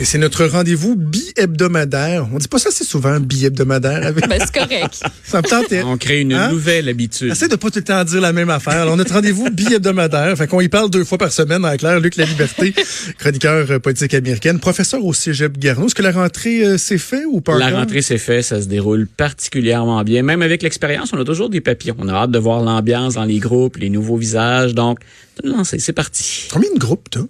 Et 0.00 0.04
c'est 0.04 0.18
notre 0.18 0.44
rendez-vous 0.46 0.94
bi-hebdomadaire. 0.94 2.28
On 2.32 2.38
dit 2.38 2.46
pas 2.46 2.58
ça 2.60 2.68
assez 2.68 2.84
souvent, 2.84 3.18
bi-hebdomadaire. 3.18 4.06
Avec... 4.06 4.28
Ben, 4.28 4.38
c'est 4.40 4.54
correct. 4.54 5.02
ça 5.24 5.38
me 5.42 5.48
tentait. 5.48 5.82
On 5.82 5.96
crée 5.96 6.20
une 6.20 6.32
Hein? 6.34 6.52
nouvelle 6.52 6.88
habitude. 6.88 7.32
Essaye 7.32 7.48
de 7.48 7.56
pas 7.56 7.68
tout 7.68 7.80
le 7.80 7.84
temps 7.84 8.04
dire 8.04 8.20
la 8.20 8.32
même 8.32 8.48
affaire. 8.48 8.74
Alors, 8.82 8.96
notre 8.96 9.12
rendez-vous 9.14 9.50
bi-hebdomadaire. 9.50 10.36
Fait 10.36 10.46
qu'on 10.46 10.60
y 10.60 10.68
parle 10.68 10.88
deux 10.88 11.02
fois 11.02 11.18
par 11.18 11.32
semaine 11.32 11.64
avec 11.64 11.80
Claire 11.80 11.98
Luc 11.98 12.14
La 12.14 12.26
Liberté, 12.26 12.72
chroniqueur 13.18 13.68
euh, 13.72 13.78
politique 13.80 14.14
américaine, 14.14 14.60
professeur 14.60 15.04
au 15.04 15.12
Cégep 15.12 15.58
Garneau. 15.58 15.86
Est-ce 15.86 15.96
que 15.96 16.02
la 16.02 16.12
rentrée 16.12 16.64
euh, 16.64 16.78
s'est 16.78 16.96
fait 16.98 17.24
ou 17.24 17.40
pas 17.40 17.58
La 17.58 17.70
rentrée 17.70 18.00
s'est 18.02 18.18
faite, 18.18 18.44
ça 18.44 18.62
se 18.62 18.68
déroule 18.68 19.08
particulièrement 19.08 20.04
bien. 20.04 20.22
Même 20.22 20.42
avec 20.42 20.62
l'expérience, 20.62 21.12
on 21.12 21.18
a 21.20 21.24
toujours 21.24 21.50
des 21.50 21.60
papillons. 21.60 21.96
On 21.98 22.06
a 22.08 22.12
hâte 22.12 22.30
de 22.30 22.38
voir 22.38 22.62
l'ambiance 22.62 23.14
dans 23.14 23.24
les 23.24 23.40
groupes, 23.40 23.78
les 23.78 23.90
nouveaux 23.90 24.16
visages. 24.16 24.74
Donc, 24.74 25.00
de 25.42 25.50
lancer, 25.50 25.80
c'est 25.80 25.92
parti. 25.92 26.46
Combien 26.52 26.72
de 26.72 26.78
groupes, 26.78 27.10
toi? 27.10 27.26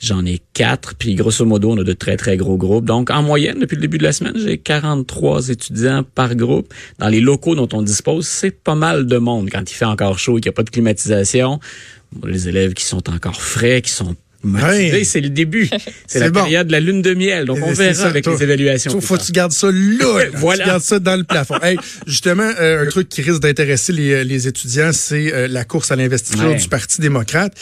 J'en 0.00 0.24
ai 0.24 0.40
quatre, 0.52 0.94
puis 0.94 1.14
grosso 1.16 1.44
modo, 1.44 1.72
on 1.72 1.78
a 1.78 1.84
de 1.84 1.92
très, 1.92 2.16
très 2.16 2.36
gros 2.36 2.56
groupes. 2.56 2.84
Donc, 2.84 3.10
en 3.10 3.22
moyenne, 3.22 3.58
depuis 3.58 3.74
le 3.74 3.80
début 3.80 3.98
de 3.98 4.04
la 4.04 4.12
semaine, 4.12 4.34
j'ai 4.36 4.58
43 4.58 5.48
étudiants 5.48 6.04
par 6.14 6.36
groupe. 6.36 6.72
Dans 6.98 7.08
les 7.08 7.20
locaux 7.20 7.56
dont 7.56 7.68
on 7.72 7.82
dispose, 7.82 8.26
c'est 8.26 8.52
pas 8.52 8.76
mal 8.76 9.06
de 9.06 9.18
monde 9.18 9.48
quand 9.50 9.68
il 9.68 9.74
fait 9.74 9.84
encore 9.84 10.18
chaud 10.18 10.38
et 10.38 10.40
qu'il 10.40 10.50
n'y 10.50 10.54
a 10.54 10.56
pas 10.56 10.62
de 10.62 10.70
climatisation. 10.70 11.58
Les 12.24 12.48
élèves 12.48 12.74
qui 12.74 12.84
sont 12.84 13.10
encore 13.10 13.42
frais, 13.42 13.82
qui 13.82 13.90
sont 13.90 14.14
Ouais. 14.44 15.02
c'est 15.04 15.20
le 15.20 15.30
début. 15.30 15.68
C'est 16.06 16.20
la 16.20 16.30
bon. 16.30 16.42
période 16.42 16.68
de 16.68 16.72
la 16.72 16.80
lune 16.80 17.02
de 17.02 17.12
miel. 17.12 17.44
Donc, 17.44 17.58
on 17.62 17.72
verra 17.72 17.92
ça, 17.94 18.06
avec 18.06 18.24
toi. 18.24 18.34
les 18.34 18.42
évaluations. 18.44 18.90
Faut, 18.92 19.00
faut 19.00 19.16
que 19.16 19.22
tu 19.24 19.32
gardes 19.32 19.52
ça 19.52 19.66
là. 19.70 19.72
là. 19.72 20.24
Voilà. 20.34 20.62
Tu 20.64 20.68
gardes 20.70 20.82
ça 20.82 20.98
dans 21.00 21.16
le 21.16 21.24
plafond. 21.24 21.56
Hey, 21.60 21.76
justement, 22.06 22.48
euh, 22.60 22.84
un 22.84 22.86
truc 22.86 23.08
qui 23.08 23.20
risque 23.22 23.40
d'intéresser 23.42 23.92
les, 23.92 24.24
les 24.24 24.46
étudiants, 24.48 24.90
c'est 24.92 25.32
euh, 25.34 25.48
la 25.48 25.64
course 25.64 25.90
à 25.90 25.96
l'investiture 25.96 26.48
Ouais. 26.48 26.54
du 26.56 26.68
Parti 26.68 27.00
démocrate. 27.00 27.52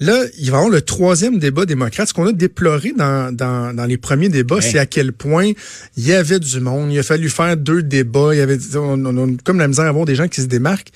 Là, 0.00 0.22
il 0.38 0.50
va 0.50 0.56
y 0.56 0.58
avoir 0.58 0.70
le 0.70 0.80
troisième 0.80 1.38
débat 1.38 1.66
démocrate. 1.66 2.08
Ce 2.08 2.14
qu'on 2.14 2.26
a 2.26 2.32
déploré 2.32 2.92
dans, 2.96 3.30
dans, 3.34 3.74
dans 3.74 3.84
les 3.84 3.98
premiers 3.98 4.28
débats, 4.30 4.56
Ouais. 4.56 4.62
c'est 4.62 4.78
à 4.78 4.86
quel 4.86 5.12
point 5.12 5.52
il 5.96 6.06
y 6.06 6.12
avait 6.14 6.40
du 6.40 6.60
monde. 6.60 6.92
Il 6.92 6.98
a 6.98 7.02
fallu 7.02 7.28
faire 7.28 7.56
deux 7.56 7.82
débats. 7.82 8.30
Il 8.32 8.38
y 8.38 8.40
avait, 8.40 8.58
on, 8.76 9.04
on 9.04 9.28
a 9.28 9.30
comme 9.44 9.58
la 9.58 9.68
misère 9.68 9.84
à 9.84 9.88
avoir 9.88 10.06
des 10.06 10.14
gens 10.14 10.28
qui 10.28 10.40
se 10.40 10.46
démarquent. 10.46 10.88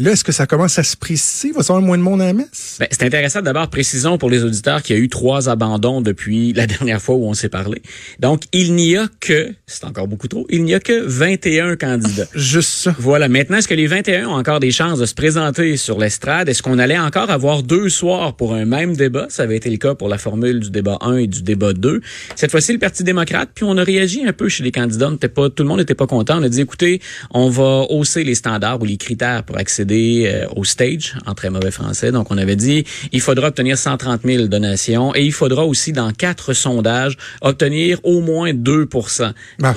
Là, 0.00 0.12
est-ce 0.12 0.22
que 0.22 0.30
ça 0.30 0.46
commence 0.46 0.78
à 0.78 0.84
se 0.84 0.96
préciser? 0.96 1.48
Il 1.48 1.54
va 1.54 1.58
y 1.58 1.62
avoir 1.64 1.82
moins 1.82 1.98
de 1.98 2.04
monde 2.04 2.22
à 2.22 2.26
la 2.26 2.32
messe? 2.32 2.76
Ben, 2.78 2.86
c'est 2.88 3.02
intéressant 3.02 3.42
d'abord, 3.42 3.68
précisons 3.68 4.16
pour 4.16 4.30
les 4.30 4.44
auditeurs 4.44 4.80
qu'il 4.80 4.94
y 4.94 4.98
a 5.00 5.02
eu 5.02 5.08
trois 5.08 5.48
abandons 5.48 6.00
depuis 6.00 6.52
la 6.52 6.66
dernière 6.68 7.02
fois 7.02 7.16
où 7.16 7.24
on 7.24 7.34
s'est 7.34 7.48
parlé. 7.48 7.82
Donc, 8.20 8.44
il 8.52 8.76
n'y 8.76 8.96
a 8.96 9.08
que, 9.18 9.52
c'est 9.66 9.82
encore 9.82 10.06
beaucoup 10.06 10.28
trop, 10.28 10.46
il 10.50 10.62
n'y 10.62 10.72
a 10.72 10.78
que 10.78 11.00
21 11.04 11.74
candidats. 11.74 12.28
Juste 12.36 12.70
ça. 12.70 12.94
Voilà. 13.00 13.28
Maintenant, 13.28 13.56
est-ce 13.56 13.66
que 13.66 13.74
les 13.74 13.88
21 13.88 14.28
ont 14.28 14.34
encore 14.34 14.60
des 14.60 14.70
chances 14.70 15.00
de 15.00 15.04
se 15.06 15.14
présenter 15.14 15.76
sur 15.76 15.98
l'estrade? 15.98 16.48
Est-ce 16.48 16.62
qu'on 16.62 16.78
allait 16.78 16.98
encore 16.98 17.30
avoir 17.30 17.64
deux 17.64 17.88
soirs 17.88 18.36
pour 18.36 18.54
un 18.54 18.66
même 18.66 18.94
débat? 18.94 19.26
Ça 19.30 19.42
avait 19.42 19.56
été 19.56 19.68
le 19.68 19.78
cas 19.78 19.96
pour 19.96 20.08
la 20.08 20.18
formule 20.18 20.60
du 20.60 20.70
débat 20.70 20.98
1 21.00 21.16
et 21.16 21.26
du 21.26 21.42
débat 21.42 21.72
2. 21.72 22.00
Cette 22.36 22.52
fois-ci, 22.52 22.72
le 22.72 22.78
Parti 22.78 23.02
démocrate, 23.02 23.50
puis 23.52 23.64
on 23.64 23.76
a 23.76 23.82
réagi 23.82 24.24
un 24.24 24.32
peu 24.32 24.48
chez 24.48 24.62
les 24.62 24.70
candidats. 24.70 25.10
On 25.10 25.16
pas, 25.16 25.50
tout 25.50 25.64
le 25.64 25.68
monde 25.68 25.80
n'était 25.80 25.96
pas 25.96 26.06
content. 26.06 26.38
On 26.38 26.44
a 26.44 26.48
dit, 26.48 26.60
écoutez, 26.60 27.00
on 27.32 27.50
va 27.50 27.86
hausser 27.90 28.22
les 28.22 28.36
standards 28.36 28.80
ou 28.80 28.84
les 28.84 28.96
critères 28.96 29.42
pour 29.42 29.58
accéder 29.58 29.87
euh, 29.92 30.46
au 30.56 30.64
stage, 30.64 31.14
en 31.26 31.34
très 31.34 31.50
mauvais 31.50 31.70
français. 31.70 32.12
Donc, 32.12 32.30
on 32.30 32.38
avait 32.38 32.56
dit, 32.56 32.84
il 33.12 33.20
faudra 33.20 33.48
obtenir 33.48 33.78
130 33.78 34.22
000 34.24 34.46
donations 34.46 35.14
et 35.14 35.22
il 35.24 35.32
faudra 35.32 35.64
aussi, 35.66 35.92
dans 35.92 36.12
quatre 36.12 36.52
sondages, 36.52 37.16
obtenir 37.40 38.00
au 38.04 38.20
moins 38.20 38.52
2 38.54 38.88
Ah. 39.62 39.74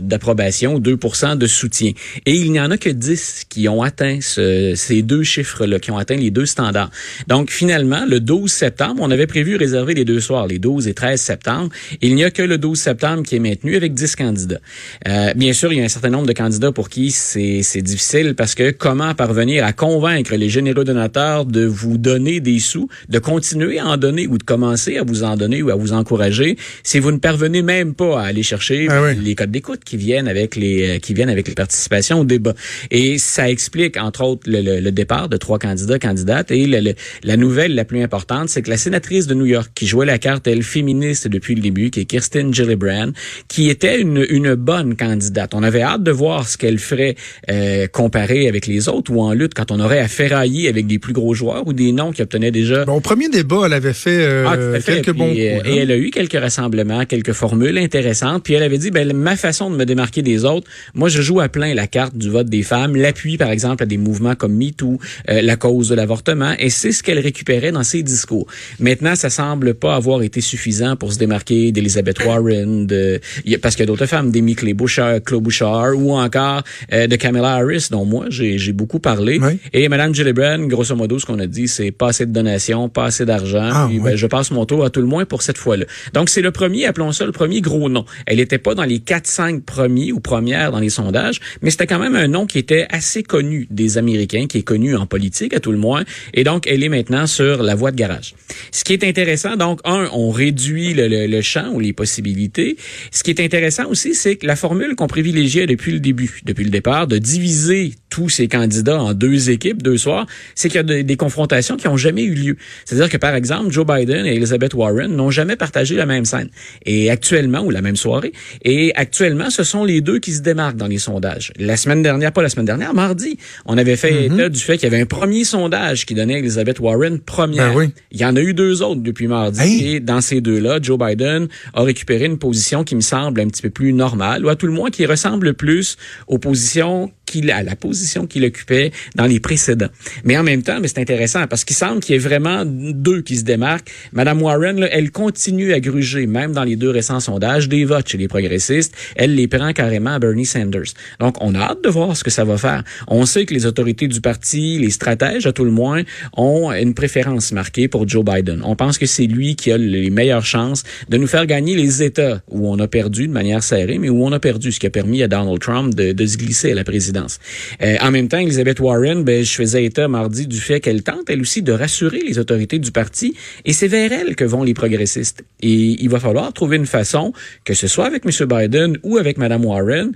d'approbation, 0.00 0.78
2 0.78 0.98
de 1.36 1.46
soutien. 1.46 1.92
Et 2.26 2.32
il 2.34 2.52
n'y 2.52 2.60
en 2.60 2.70
a 2.70 2.78
que 2.78 2.90
10 2.90 3.44
qui 3.48 3.68
ont 3.68 3.82
atteint 3.82 4.18
ce- 4.20 4.74
ces 4.76 5.02
deux 5.02 5.22
chiffres-là, 5.22 5.78
qui 5.78 5.90
ont 5.90 5.98
atteint 5.98 6.16
les 6.16 6.30
deux 6.30 6.46
standards. 6.46 6.90
Donc, 7.28 7.50
finalement, 7.50 8.04
le 8.08 8.20
12 8.20 8.52
septembre, 8.52 9.00
on 9.02 9.10
avait 9.10 9.26
prévu 9.26 9.56
réserver 9.56 9.94
les 9.94 10.04
deux 10.04 10.20
soirs, 10.20 10.46
les 10.46 10.58
12 10.58 10.88
et 10.88 10.94
13 10.94 11.20
septembre. 11.20 11.70
Il 12.00 12.14
n'y 12.14 12.24
a 12.24 12.30
que 12.30 12.42
le 12.42 12.58
12 12.58 12.78
septembre 12.80 13.22
qui 13.22 13.36
est 13.36 13.40
maintenu 13.40 13.76
avec 13.76 13.94
10 13.94 14.16
candidats. 14.16 14.60
Euh, 15.08 15.32
bien 15.34 15.52
sûr, 15.52 15.72
il 15.72 15.78
y 15.78 15.82
a 15.82 15.84
un 15.84 15.88
certain 15.88 16.10
nombre 16.10 16.26
de 16.26 16.32
candidats 16.32 16.72
pour 16.72 16.88
qui 16.88 17.10
c'est 17.10 17.62
c'est 17.62 17.82
difficile 17.82 18.34
parce 18.36 18.54
que 18.54 18.70
comment 18.70 19.14
parvenir 19.26 19.64
à 19.64 19.72
convaincre 19.72 20.34
les 20.36 20.50
généreux 20.50 20.84
donateurs 20.84 21.46
de 21.46 21.64
vous 21.64 21.96
donner 21.96 22.40
des 22.40 22.58
sous, 22.58 22.88
de 23.08 23.18
continuer 23.18 23.78
à 23.78 23.86
en 23.86 23.96
donner 23.96 24.26
ou 24.26 24.36
de 24.36 24.42
commencer 24.42 24.98
à 24.98 25.02
vous 25.02 25.24
en 25.24 25.34
donner 25.38 25.62
ou 25.62 25.70
à 25.70 25.76
vous 25.76 25.94
encourager 25.94 26.58
si 26.82 26.98
vous 26.98 27.10
ne 27.10 27.16
parvenez 27.16 27.62
même 27.62 27.94
pas 27.94 28.20
à 28.20 28.24
aller 28.26 28.42
chercher 28.42 28.86
Ah 28.90 29.02
oui. 29.02 29.14
les 29.24 29.34
codes 29.34 29.50
d'écoute 29.50 29.80
qui 29.82 29.96
viennent 29.96 30.28
avec 30.28 30.56
les 30.56 30.96
euh, 30.96 30.98
qui 30.98 31.14
viennent 31.14 31.30
avec 31.30 31.48
les 31.48 31.54
participations 31.54 32.20
au 32.20 32.24
débat. 32.24 32.52
Et 32.90 33.16
ça 33.16 33.48
explique 33.48 33.96
entre 33.96 34.22
autres 34.24 34.42
le, 34.50 34.60
le- 34.60 34.80
le 34.80 34.92
départ 34.92 35.30
de 35.30 35.38
trois 35.38 35.58
candidats 35.58 35.98
candidates 35.98 36.50
et 36.50 36.66
le- 36.66 36.80
le- 36.80 36.94
la 37.22 37.36
nouvelle 37.38 37.74
la 37.74 37.86
plus 37.86 38.02
importante, 38.02 38.50
c'est 38.50 38.60
que 38.60 38.68
la 38.68 38.76
sénatrice 38.76 39.26
de 39.26 39.32
New 39.34 39.46
York 39.46 39.70
qui 39.74 39.86
jouait 39.86 40.04
la 40.06 40.18
carte 40.18 40.46
elle 40.46 40.62
féministe 40.62 41.28
depuis 41.28 41.54
le 41.54 41.62
début, 41.62 41.88
qui 41.90 42.00
est 42.00 42.04
Kirsten 42.04 42.52
Gillibrand, 42.52 43.12
qui 43.48 43.70
était 43.70 43.98
une, 44.02 44.22
une 44.28 44.54
bonne 44.54 44.96
candidate. 44.96 45.54
On 45.54 45.62
avait 45.62 45.80
hâte 45.82 46.02
de 46.02 46.10
voir 46.10 46.46
ce 46.46 46.58
qu'elle 46.58 46.78
ferait 46.78 47.14
euh, 47.50 47.86
comparée 47.86 48.48
avec 48.48 48.66
les 48.66 48.88
autres 48.90 49.12
ou 49.14 49.22
en 49.22 49.32
lutte 49.32 49.54
quand 49.54 49.70
on 49.70 49.80
aurait 49.80 50.00
à 50.00 50.08
ferrailler 50.08 50.68
avec 50.68 50.86
des 50.86 50.98
plus 50.98 51.12
gros 51.12 51.34
joueurs 51.34 51.66
ou 51.66 51.72
des 51.72 51.92
noms 51.92 52.12
qui 52.12 52.22
obtenaient 52.22 52.50
déjà 52.50 52.84
Bon, 52.84 52.94
au 52.94 53.00
premier 53.00 53.28
débat, 53.28 53.62
elle 53.66 53.72
avait 53.72 53.92
fait, 53.92 54.24
euh, 54.24 54.44
ah, 54.46 54.80
fait. 54.80 55.02
quelques 55.02 55.10
Puis, 55.10 55.18
bons 55.18 55.34
euh, 55.36 55.58
coups. 55.58 55.68
Et 55.68 55.76
elle 55.76 55.90
a 55.90 55.96
eu 55.96 56.10
quelques 56.10 56.38
rassemblements, 56.38 57.04
quelques 57.04 57.32
formules 57.32 57.78
intéressantes. 57.78 58.42
Puis 58.42 58.54
elle 58.54 58.62
avait 58.62 58.78
dit, 58.78 58.90
ben, 58.90 59.12
ma 59.12 59.36
façon 59.36 59.70
de 59.70 59.76
me 59.76 59.84
démarquer 59.84 60.22
des 60.22 60.44
autres, 60.44 60.68
moi, 60.94 61.08
je 61.08 61.22
joue 61.22 61.40
à 61.40 61.48
plein 61.48 61.74
la 61.74 61.86
carte 61.86 62.16
du 62.16 62.30
vote 62.30 62.48
des 62.48 62.62
femmes, 62.62 62.96
l'appui, 62.96 63.36
par 63.36 63.50
exemple, 63.50 63.82
à 63.82 63.86
des 63.86 63.96
mouvements 63.96 64.34
comme 64.34 64.54
MeToo, 64.54 64.98
euh, 65.30 65.42
la 65.42 65.56
cause 65.56 65.88
de 65.88 65.94
l'avortement. 65.94 66.54
Et 66.58 66.70
c'est 66.70 66.92
ce 66.92 67.02
qu'elle 67.02 67.18
récupérait 67.18 67.72
dans 67.72 67.84
ses 67.84 68.02
discours. 68.02 68.46
Maintenant, 68.80 69.14
ça 69.14 69.30
semble 69.30 69.74
pas 69.74 69.94
avoir 69.94 70.22
été 70.22 70.40
suffisant 70.40 70.96
pour 70.96 71.12
se 71.12 71.18
démarquer 71.18 71.72
d'Elizabeth 71.72 72.24
Warren, 72.24 72.86
de, 72.86 73.20
parce 73.62 73.76
qu'il 73.76 73.82
y 73.82 73.84
a 73.84 73.86
d'autres 73.86 74.06
femmes, 74.06 74.30
d'Amy 74.30 74.54
Claude 74.54 74.74
Bouchard, 74.74 75.94
ou 75.96 76.12
encore 76.12 76.62
euh, 76.92 77.06
de 77.06 77.16
Kamala 77.16 77.54
Harris, 77.54 77.88
dont 77.90 78.04
moi, 78.04 78.26
j'ai 78.28 78.72
beaucoup 78.72 78.98
parlé. 79.04 79.38
Oui. 79.40 79.58
Et 79.72 79.88
Mme 79.88 80.14
Gillibrand, 80.14 80.58
grosso 80.66 80.96
modo, 80.96 81.18
ce 81.18 81.26
qu'on 81.26 81.38
a 81.38 81.46
dit, 81.46 81.68
c'est 81.68 81.92
pas 81.92 82.08
assez 82.08 82.26
de 82.26 82.32
donations, 82.32 82.88
pas 82.88 83.04
assez 83.04 83.24
d'argent. 83.24 83.68
Ah, 83.72 83.86
puis, 83.88 83.98
oui. 83.98 84.04
ben, 84.04 84.16
je 84.16 84.26
passe 84.26 84.50
mon 84.50 84.64
tour 84.66 84.84
à 84.84 84.90
tout 84.90 85.00
le 85.00 85.06
moins 85.06 85.24
pour 85.26 85.42
cette 85.42 85.58
fois-là. 85.58 85.84
Donc, 86.14 86.28
c'est 86.30 86.40
le 86.42 86.50
premier, 86.50 86.86
appelons 86.86 87.12
ça 87.12 87.26
le 87.26 87.32
premier 87.32 87.60
gros 87.60 87.88
nom. 87.88 88.04
Elle 88.26 88.38
n'était 88.38 88.58
pas 88.58 88.74
dans 88.74 88.84
les 88.84 88.98
4-5 88.98 89.60
premiers 89.60 90.10
ou 90.12 90.20
premières 90.20 90.72
dans 90.72 90.80
les 90.80 90.88
sondages, 90.90 91.40
mais 91.62 91.70
c'était 91.70 91.86
quand 91.86 91.98
même 91.98 92.16
un 92.16 92.26
nom 92.28 92.46
qui 92.46 92.58
était 92.58 92.86
assez 92.90 93.22
connu 93.22 93.68
des 93.70 93.98
Américains, 93.98 94.46
qui 94.48 94.58
est 94.58 94.62
connu 94.62 94.96
en 94.96 95.06
politique 95.06 95.54
à 95.54 95.60
tout 95.60 95.72
le 95.72 95.78
moins. 95.78 96.04
Et 96.32 96.42
donc, 96.42 96.66
elle 96.66 96.82
est 96.82 96.88
maintenant 96.88 97.26
sur 97.26 97.62
la 97.62 97.74
voie 97.74 97.90
de 97.90 97.96
garage. 97.96 98.34
Ce 98.72 98.82
qui 98.84 98.94
est 98.94 99.04
intéressant, 99.04 99.56
donc, 99.56 99.80
un, 99.84 100.08
on 100.12 100.30
réduit 100.30 100.94
le, 100.94 101.08
le- 101.08 101.26
le 101.26 101.40
champ 101.42 101.70
ou 101.72 101.80
les 101.80 101.92
possibilités. 101.92 102.76
Ce 103.12 103.22
qui 103.22 103.30
est 103.30 103.40
intéressant 103.40 103.86
aussi, 103.88 104.14
c'est 104.14 104.36
que 104.36 104.46
la 104.46 104.56
formule 104.56 104.94
qu'on 104.94 105.06
privilégiait 105.06 105.66
depuis 105.66 105.92
le 105.92 106.00
début, 106.00 106.40
depuis 106.44 106.64
le 106.64 106.70
départ, 106.70 107.06
de 107.06 107.18
diviser 107.18 107.92
tous 108.08 108.28
ces 108.28 108.48
candidats 108.48 108.93
en 109.00 109.14
deux 109.14 109.50
équipes, 109.50 109.82
deux 109.82 109.98
soirs, 109.98 110.26
c'est 110.54 110.68
qu'il 110.68 110.76
y 110.76 110.80
a 110.80 110.82
de- 110.82 111.02
des 111.02 111.16
confrontations 111.16 111.76
qui 111.76 111.88
ont 111.88 111.96
jamais 111.96 112.22
eu 112.24 112.34
lieu. 112.34 112.56
C'est-à-dire 112.84 113.08
que, 113.08 113.16
par 113.16 113.34
exemple, 113.34 113.70
Joe 113.70 113.86
Biden 113.86 114.26
et 114.26 114.34
Elizabeth 114.34 114.74
Warren 114.74 115.14
n'ont 115.14 115.30
jamais 115.30 115.56
partagé 115.56 115.94
la 115.96 116.06
même 116.06 116.24
scène. 116.24 116.48
Et 116.86 117.10
actuellement, 117.10 117.60
ou 117.60 117.70
la 117.70 117.82
même 117.82 117.96
soirée, 117.96 118.32
et 118.64 118.92
actuellement, 118.94 119.50
ce 119.50 119.64
sont 119.64 119.84
les 119.84 120.00
deux 120.00 120.18
qui 120.18 120.32
se 120.32 120.40
démarquent 120.42 120.76
dans 120.76 120.86
les 120.86 120.98
sondages. 120.98 121.52
La 121.58 121.76
semaine 121.76 122.02
dernière, 122.02 122.32
pas 122.32 122.42
la 122.42 122.48
semaine 122.48 122.66
dernière, 122.66 122.94
mardi, 122.94 123.38
on 123.66 123.78
avait 123.78 123.96
fait 123.96 124.26
état 124.26 124.48
du 124.48 124.60
fait 124.60 124.76
qu'il 124.78 124.90
y 124.90 124.92
avait 124.94 125.02
un 125.02 125.06
premier 125.06 125.44
sondage 125.44 126.06
qui 126.06 126.14
donnait 126.14 126.38
Elizabeth 126.38 126.80
Warren 126.80 127.18
première. 127.18 127.72
Ben 127.72 127.76
oui. 127.78 127.90
Il 128.12 128.20
y 128.20 128.24
en 128.24 128.36
a 128.36 128.40
eu 128.40 128.54
deux 128.54 128.82
autres 128.82 129.00
depuis 129.02 129.26
mardi. 129.26 129.60
Hey. 129.60 129.94
Et 129.96 130.00
dans 130.00 130.20
ces 130.20 130.40
deux-là, 130.40 130.78
Joe 130.82 130.98
Biden 130.98 131.48
a 131.74 131.82
récupéré 131.82 132.26
une 132.26 132.38
position 132.38 132.84
qui 132.84 132.94
me 132.96 133.00
semble 133.00 133.40
un 133.40 133.48
petit 133.48 133.62
peu 133.62 133.70
plus 133.70 133.92
normale, 133.92 134.44
ou 134.44 134.48
à 134.48 134.56
tout 134.56 134.66
le 134.66 134.72
moins 134.72 134.90
qui 134.90 135.06
ressemble 135.06 135.54
plus 135.54 135.96
aux 136.28 136.38
positions 136.38 137.10
qu'il 137.26 137.50
à 137.50 137.62
la 137.62 137.74
position 137.74 138.26
qu'il 138.26 138.44
occupait 138.44 138.83
dans 139.14 139.26
les 139.26 139.40
précédents. 139.40 139.88
Mais 140.24 140.36
en 140.36 140.42
même 140.42 140.62
temps, 140.62 140.78
mais 140.80 140.88
c'est 140.88 141.00
intéressant 141.00 141.46
parce 141.46 141.64
qu'il 141.64 141.76
semble 141.76 142.00
qu'il 142.00 142.14
y 142.14 142.16
ait 142.16 142.20
vraiment 142.20 142.64
deux 142.64 143.22
qui 143.22 143.36
se 143.36 143.44
démarquent. 143.44 143.90
Madame 144.12 144.42
Warren, 144.42 144.80
là, 144.80 144.88
elle 144.90 145.10
continue 145.10 145.72
à 145.72 145.80
gruger, 145.80 146.26
même 146.26 146.52
dans 146.52 146.64
les 146.64 146.76
deux 146.76 146.90
récents 146.90 147.20
sondages, 147.20 147.68
des 147.68 147.84
votes 147.84 148.08
chez 148.08 148.18
les 148.18 148.28
progressistes. 148.28 148.94
Elle 149.16 149.34
les 149.34 149.48
prend 149.48 149.72
carrément 149.72 150.10
à 150.10 150.18
Bernie 150.18 150.46
Sanders. 150.46 150.94
Donc, 151.20 151.36
on 151.40 151.54
a 151.54 151.60
hâte 151.60 151.84
de 151.84 151.88
voir 151.88 152.16
ce 152.16 152.24
que 152.24 152.30
ça 152.30 152.44
va 152.44 152.56
faire. 152.56 152.84
On 153.08 153.26
sait 153.26 153.46
que 153.46 153.54
les 153.54 153.66
autorités 153.66 154.08
du 154.08 154.20
parti, 154.20 154.78
les 154.78 154.90
stratèges, 154.90 155.46
à 155.46 155.52
tout 155.52 155.64
le 155.64 155.70
moins, 155.70 156.02
ont 156.36 156.72
une 156.72 156.94
préférence 156.94 157.52
marquée 157.52 157.88
pour 157.88 158.08
Joe 158.08 158.24
Biden. 158.24 158.62
On 158.64 158.76
pense 158.76 158.98
que 158.98 159.06
c'est 159.06 159.26
lui 159.26 159.56
qui 159.56 159.72
a 159.72 159.78
les 159.78 160.10
meilleures 160.10 160.46
chances 160.46 160.84
de 161.08 161.16
nous 161.16 161.26
faire 161.26 161.46
gagner 161.46 161.76
les 161.76 162.02
États 162.02 162.42
où 162.50 162.68
on 162.68 162.78
a 162.78 162.88
perdu 162.88 163.26
de 163.26 163.32
manière 163.32 163.62
serrée, 163.62 163.98
mais 163.98 164.08
où 164.08 164.24
on 164.24 164.32
a 164.32 164.40
perdu, 164.40 164.72
ce 164.72 164.80
qui 164.80 164.86
a 164.86 164.90
permis 164.90 165.22
à 165.22 165.28
Donald 165.28 165.60
Trump 165.60 165.94
de, 165.94 166.26
se 166.26 166.36
glisser 166.36 166.72
à 166.72 166.74
la 166.74 166.84
présidence. 166.84 167.38
Euh, 167.82 167.96
en 168.00 168.10
même 168.10 168.28
temps, 168.28 168.38
Elizabeth 168.38 168.73
Warren, 168.80 169.22
ben, 169.24 169.44
je 169.44 169.52
faisais 169.52 169.84
état 169.84 170.08
mardi 170.08 170.46
du 170.46 170.60
fait 170.60 170.80
qu'elle 170.80 171.02
tente, 171.02 171.28
elle 171.28 171.40
aussi, 171.40 171.62
de 171.62 171.72
rassurer 171.72 172.20
les 172.20 172.38
autorités 172.38 172.78
du 172.78 172.92
parti, 172.92 173.34
et 173.64 173.72
c'est 173.72 173.88
vers 173.88 174.12
elle 174.12 174.36
que 174.36 174.44
vont 174.44 174.62
les 174.62 174.74
progressistes. 174.74 175.44
Et 175.60 176.02
il 176.02 176.08
va 176.08 176.20
falloir 176.20 176.52
trouver 176.52 176.76
une 176.76 176.86
façon, 176.86 177.32
que 177.64 177.74
ce 177.74 177.86
soit 177.86 178.06
avec 178.06 178.24
M. 178.24 178.46
Biden 178.46 178.98
ou 179.02 179.18
avec 179.18 179.38
Mme 179.38 179.64
Warren, 179.64 180.12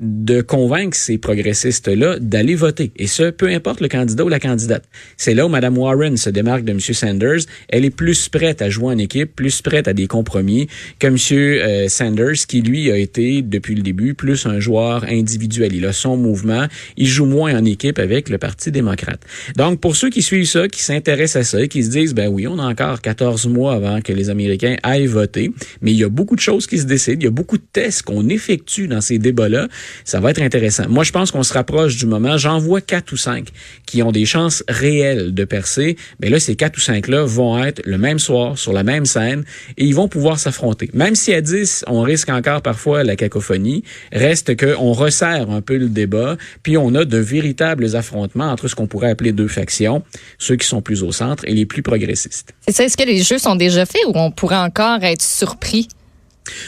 de 0.00 0.40
convaincre 0.40 0.96
ces 0.96 1.18
progressistes-là 1.18 2.18
d'aller 2.18 2.54
voter. 2.54 2.92
Et 2.96 3.06
ce, 3.06 3.30
peu 3.30 3.48
importe 3.48 3.80
le 3.80 3.88
candidat 3.88 4.24
ou 4.24 4.28
la 4.28 4.40
candidate. 4.40 4.84
C'est 5.16 5.34
là 5.34 5.46
où 5.46 5.48
Mme 5.48 5.78
Warren 5.78 6.16
se 6.16 6.30
démarque 6.30 6.64
de 6.64 6.72
M. 6.72 6.80
Sanders. 6.80 7.40
Elle 7.68 7.84
est 7.84 7.90
plus 7.90 8.28
prête 8.28 8.62
à 8.62 8.70
jouer 8.70 8.94
en 8.94 8.98
équipe, 8.98 9.36
plus 9.36 9.62
prête 9.62 9.88
à 9.88 9.92
des 9.92 10.06
compromis 10.06 10.68
que 10.98 11.06
M. 11.06 11.16
Euh, 11.32 11.88
Sanders, 11.88 12.46
qui 12.48 12.62
lui 12.62 12.90
a 12.90 12.96
été, 12.96 13.42
depuis 13.42 13.74
le 13.74 13.82
début, 13.82 14.14
plus 14.14 14.46
un 14.46 14.60
joueur 14.60 15.04
individuel. 15.04 15.74
Il 15.74 15.86
a 15.86 15.92
son 15.92 16.16
mouvement. 16.16 16.66
Il 16.96 17.06
joue 17.06 17.26
moins 17.26 17.56
en 17.58 17.64
équipe 17.64 17.98
avec 17.98 18.28
le 18.28 18.38
Parti 18.38 18.70
démocrate. 18.70 19.20
Donc, 19.56 19.80
pour 19.80 19.96
ceux 19.96 20.10
qui 20.10 20.22
suivent 20.22 20.46
ça, 20.46 20.68
qui 20.68 20.82
s'intéressent 20.82 21.36
à 21.36 21.44
ça 21.44 21.60
qui 21.70 21.84
se 21.84 21.90
disent, 21.90 22.14
ben 22.14 22.28
oui, 22.28 22.46
on 22.46 22.58
a 22.58 22.64
encore 22.64 23.00
14 23.00 23.46
mois 23.46 23.74
avant 23.74 24.00
que 24.00 24.12
les 24.12 24.30
Américains 24.30 24.76
aillent 24.82 25.06
voter, 25.06 25.52
mais 25.80 25.92
il 25.92 25.98
y 25.98 26.04
a 26.04 26.08
beaucoup 26.08 26.36
de 26.36 26.40
choses 26.40 26.66
qui 26.66 26.78
se 26.78 26.84
décident, 26.84 27.18
il 27.20 27.24
y 27.24 27.28
a 27.28 27.32
beaucoup 27.32 27.58
de 27.58 27.64
tests 27.72 28.02
qu'on 28.02 28.28
effectue 28.28 28.88
dans 28.88 29.00
ces 29.00 29.18
débats-là. 29.18 29.68
Ça 30.04 30.20
va 30.20 30.30
être 30.30 30.42
intéressant. 30.42 30.88
Moi, 30.88 31.04
je 31.04 31.12
pense 31.12 31.30
qu'on 31.30 31.42
se 31.42 31.52
rapproche 31.52 31.96
du 31.96 32.06
moment. 32.06 32.36
J'en 32.36 32.58
vois 32.58 32.80
quatre 32.80 33.12
ou 33.12 33.16
cinq 33.16 33.48
qui 33.86 34.02
ont 34.02 34.12
des 34.12 34.24
chances 34.24 34.64
réelles 34.68 35.34
de 35.34 35.44
percer. 35.44 35.96
Mais 36.20 36.28
là, 36.28 36.40
ces 36.40 36.56
quatre 36.56 36.76
ou 36.76 36.80
cinq-là 36.80 37.24
vont 37.24 37.62
être 37.62 37.82
le 37.84 37.98
même 37.98 38.18
soir, 38.18 38.58
sur 38.58 38.72
la 38.72 38.82
même 38.82 39.06
scène, 39.06 39.44
et 39.76 39.84
ils 39.84 39.94
vont 39.94 40.08
pouvoir 40.08 40.38
s'affronter. 40.38 40.90
Même 40.94 41.14
si 41.14 41.32
à 41.32 41.40
10, 41.40 41.84
on 41.88 42.02
risque 42.02 42.28
encore 42.28 42.62
parfois 42.62 43.04
la 43.04 43.16
cacophonie, 43.16 43.84
reste 44.12 44.56
qu'on 44.56 44.92
resserre 44.92 45.50
un 45.50 45.60
peu 45.60 45.76
le 45.76 45.88
débat, 45.88 46.36
puis 46.62 46.76
on 46.76 46.94
a 46.94 47.04
de 47.04 47.18
véritables 47.18 47.96
affrontements 47.96 48.50
entre 48.50 48.68
ce 48.68 48.74
qu'on 48.74 48.86
pourrait 48.86 49.10
appeler 49.10 49.32
deux 49.32 49.48
factions, 49.48 50.02
ceux 50.38 50.56
qui 50.56 50.66
sont 50.66 50.82
plus 50.82 51.02
au 51.02 51.12
centre 51.12 51.44
et 51.46 51.52
les 51.52 51.66
plus 51.66 51.82
progressistes. 51.82 52.54
C'est 52.66 52.74
ça, 52.74 52.84
est-ce 52.84 52.96
que 52.96 53.04
les 53.04 53.22
jeux 53.22 53.38
sont 53.38 53.56
déjà 53.56 53.86
faits 53.86 54.02
ou 54.06 54.12
on 54.14 54.30
pourrait 54.30 54.56
encore 54.56 55.02
être 55.02 55.22
surpris? 55.22 55.88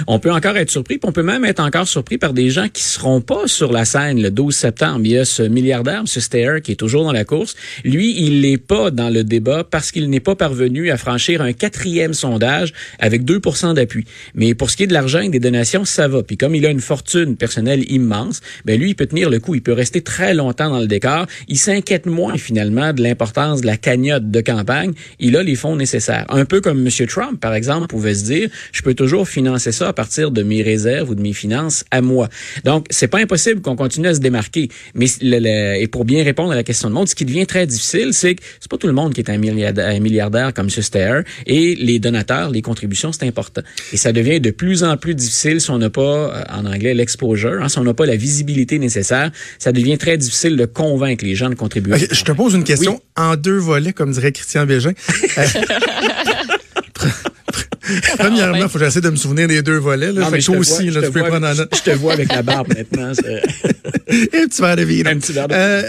On 0.07 0.19
peut 0.19 0.33
encore 0.33 0.57
être 0.57 0.71
surpris, 0.71 0.99
on 1.03 1.13
peut 1.13 1.23
même 1.23 1.45
être 1.45 1.61
encore 1.61 1.89
surpris 1.89 2.19
par 2.19 2.33
des 2.33 2.51
gens 2.51 2.69
qui 2.69 2.83
seront 2.83 3.21
pas 3.21 3.47
sur 3.47 3.73
la 3.73 3.85
scène 3.85 4.23
le 4.23 4.31
12 4.31 4.55
septembre. 4.55 5.01
Il 5.05 5.13
y 5.13 5.19
a 5.19 5.25
ce 5.25 5.43
milliardaire, 5.43 6.01
M. 6.01 6.07
Steyer, 6.07 6.61
qui 6.63 6.73
est 6.73 6.77
toujours 6.77 7.05
dans 7.05 7.13
la 7.13 7.25
course. 7.25 7.55
Lui, 7.85 8.15
il 8.19 8.41
n'est 8.41 8.59
pas 8.59 8.91
dans 8.91 9.11
le 9.11 9.25
débat 9.25 9.65
parce 9.65 9.91
qu'il 9.91 10.09
n'est 10.11 10.21
pas 10.21 10.37
parvenu 10.37 10.91
à 10.91 10.97
franchir 10.97 11.43
un 11.43 11.53
quatrième 11.53 12.15
sondage 12.15 12.73
avec 12.99 13.25
2% 13.25 13.75
d'appui. 13.75 14.05
Mais 14.35 14.55
pour 14.55 14.71
ce 14.71 14.77
qui 14.77 14.85
est 14.85 14.87
de 14.87 14.93
l'argent 14.93 15.21
et 15.21 15.29
des 15.29 15.41
donations, 15.41 15.85
ça 15.85 16.09
va. 16.09 16.23
Puis 16.23 16.37
comme 16.37 16.55
il 16.55 16.67
a 16.67 16.71
une 16.71 16.81
fortune 16.81 17.37
personnelle 17.37 17.91
immense, 17.91 18.41
ben 18.65 18.79
lui, 18.79 18.91
il 18.91 18.95
peut 18.95 19.07
tenir 19.07 19.31
le 19.31 19.41
coup. 19.41 19.55
Il 19.55 19.63
peut 19.63 19.73
rester 19.73 20.01
très 20.03 20.35
longtemps 20.35 20.71
dans 20.71 20.81
le 20.81 20.87
décor. 20.87 21.27
Il 21.49 21.59
s'inquiète 21.59 22.07
moins 22.07 22.37
finalement 22.37 22.93
de 22.93 23.03
l'importance 23.03 23.61
de 23.61 23.67
la 23.67 23.77
cagnotte 23.77 24.31
de 24.31 24.41
campagne. 24.41 24.93
Il 25.19 25.37
a 25.37 25.43
les 25.43 25.57
fonds 25.57 25.77
nécessaires. 25.77 26.27
Un 26.29 26.45
peu 26.45 26.61
comme 26.61 26.87
M. 26.87 27.07
Trump, 27.07 27.41
par 27.41 27.55
exemple, 27.55 27.89
pouvait 27.89 28.15
se 28.15 28.25
dire, 28.25 28.49
je 28.73 28.83
peux 28.83 28.95
toujours 28.95 29.29
financer 29.29 29.72
ça 29.73 29.89
à 29.89 29.93
partir 29.93 30.31
de 30.31 30.43
mes 30.43 30.63
réserves 30.63 31.11
ou 31.11 31.15
de 31.15 31.23
mes 31.23 31.33
finances 31.33 31.85
à 31.91 32.01
moi. 32.01 32.29
Donc, 32.65 32.87
c'est 32.91 33.09
pas 33.09 33.19
impossible 33.19 33.61
qu'on 33.61 33.77
continue 33.77 34.09
à 34.09 34.15
se 34.15 34.21
démarquer. 34.21 34.69
Mais 34.95 35.07
et 35.23 35.87
pour 35.89 36.05
bien 36.05 36.25
répondre 36.25 36.53
à 36.53 36.55
la 36.55 36.63
question 36.63 36.89
de 36.89 36.95
monde, 36.95 37.09
ce 37.09 37.15
qui 37.15 37.25
devient 37.25 37.47
très 37.47 37.67
difficile, 37.67 38.11
c'est 38.13 38.35
que 38.35 38.43
c'est 38.61 38.71
pas 38.71 38.79
tout 38.79 38.87
le 38.87 38.93
monde 38.93 39.15
qui 39.15 39.21
est 39.21 39.31
un 39.31 39.39
milliardaire, 39.39 39.89
un 39.89 40.01
milliardaire 40.01 40.55
comme 40.55 40.67
M. 40.67 40.83
Steyer. 40.83 41.21
Et 41.47 41.75
les 41.75 41.99
donateurs, 41.99 42.51
les 42.51 42.63
contributions, 42.63 43.13
c'est 43.13 43.27
important. 43.27 43.63
Et 43.93 43.97
ça 43.97 44.13
devient 44.13 44.41
de 44.41 44.51
plus 44.51 44.85
en 44.85 44.97
plus 44.97 45.15
difficile 45.15 45.61
si 45.61 45.71
on 45.71 45.79
n'a 45.79 45.91
pas, 45.91 46.03
euh, 46.03 46.45
en 46.51 46.67
anglais, 46.67 46.95
l'exposure, 46.95 47.63
hein, 47.63 47.69
si 47.69 47.79
on 47.79 47.85
n'a 47.85 47.95
pas 47.95 48.07
la 48.07 48.17
visibilité 48.17 48.79
nécessaire. 48.79 49.31
Ça 49.59 49.73
devient 49.73 49.99
très 49.99 50.17
difficile 50.17 50.57
de 50.57 50.67
convaincre 50.67 51.25
les 51.25 51.35
gens 51.35 51.51
de 51.51 51.55
contribuer. 51.55 51.97
je 52.11 52.25
te 52.25 52.33
pose 52.33 52.55
une 52.55 52.65
question 52.65 53.01
en 53.17 53.37
deux 53.37 53.59
volets, 53.59 53.93
comme 53.93 54.13
dirait 54.13 54.33
Christian 54.33 54.67
Bégin. 54.67 54.93
Premièrement, 58.19 58.57
il 58.57 58.69
faut 58.69 58.79
que 58.79 58.85
j'essaie 58.85 59.01
de 59.01 59.11
me 59.11 59.17
souvenir 59.17 59.49
des 59.49 59.63
deux 59.63 59.79
volets. 59.79 60.13
Là. 60.13 60.31
toi 60.41 60.57
aussi, 60.57 60.91
là, 60.91 61.03
tu 61.03 61.11
peux 61.11 61.23
prendre 61.23 61.47
en 61.47 61.55
note. 61.55 61.75
Je 61.75 61.91
te 61.91 61.97
vois 61.97 62.15
avec 62.15 62.33
la 62.33 62.43
barbe 62.43 62.69
maintenant. 62.69 63.11
Un 63.11 64.47
petit 64.47 64.61
verre 64.61 64.77
de 64.77 64.83
vie. 64.83 65.03
Un 65.05 65.19
petit 65.19 65.33
verre 65.33 65.49
de 65.49 65.55
euh, 65.55 65.83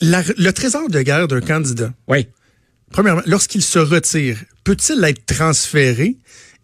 le 0.00 0.50
trésor 0.50 0.88
de 0.88 1.02
guerre 1.02 1.28
d'un 1.28 1.40
candidat. 1.40 1.92
Oui. 2.06 2.28
Premièrement, 2.90 3.22
lorsqu'il 3.26 3.62
se 3.62 3.78
retire, 3.78 4.38
peut-il 4.64 5.02
être 5.04 5.24
transféré? 5.26 6.16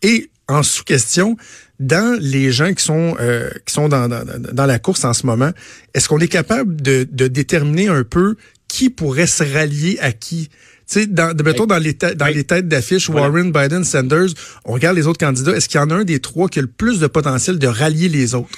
Et 0.03 0.31
en 0.49 0.63
sous-question, 0.63 1.37
dans 1.81 2.19
les 2.21 2.53
gens 2.53 2.73
qui 2.75 2.85
sont 2.85 3.17
euh, 3.21 3.51
qui 3.67 3.75
sont 3.75 3.89
dans, 3.89 4.09
dans, 4.09 4.25
dans, 4.25 4.67
la 4.67 4.79
course 4.79 5.05
en 5.05 5.13
ce 5.13 5.27
moment, 5.27 5.51
est-ce 5.95 6.09
qu'on 6.09 6.21
est 6.21 6.29
capable 6.29 6.81
de, 6.81 7.07
de 7.11 7.29
déterminer 7.29 7.89
un 7.89 8.05
peu 8.05 8.37
qui 8.69 8.91
pourrait 8.91 9.27
se 9.27 9.43
rallier 9.43 9.99
à 10.01 10.13
qui? 10.13 10.51
Tu 10.89 11.01
sais, 11.01 11.07
dans, 11.07 11.35
mettons, 11.45 11.67
dans 11.67 11.79
les, 11.79 11.95
dans 11.95 12.27
les 12.27 12.45
têtes 12.45 12.69
d'affiche, 12.69 13.09
Warren, 13.09 13.53
Biden, 13.53 13.85
Sanders, 13.85 14.29
on 14.65 14.73
regarde 14.73 14.97
les 14.97 15.07
autres 15.07 15.19
candidats. 15.19 15.57
Est-ce 15.57 15.69
qu'il 15.69 15.81
y 15.81 15.83
en 15.83 15.91
a 15.91 15.95
un 15.95 16.05
des 16.05 16.21
trois 16.21 16.49
qui 16.49 16.59
a 16.59 16.63
le 16.63 16.69
plus 16.69 17.01
de 17.01 17.07
potentiel 17.07 17.59
de 17.59 17.67
rallier 17.67 18.09
les 18.09 18.35
autres? 18.35 18.49